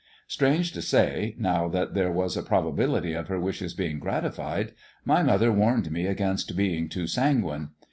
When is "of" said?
3.13-3.27